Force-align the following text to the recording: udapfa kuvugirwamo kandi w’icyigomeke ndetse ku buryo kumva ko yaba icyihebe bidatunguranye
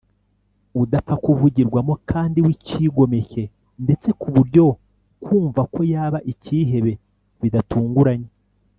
udapfa 0.81 1.15
kuvugirwamo 1.23 1.93
kandi 2.11 2.37
w’icyigomeke 2.45 3.43
ndetse 3.83 4.09
ku 4.19 4.27
buryo 4.35 4.65
kumva 5.23 5.61
ko 5.73 5.81
yaba 5.93 6.19
icyihebe 6.31 6.93
bidatunguranye 7.43 8.29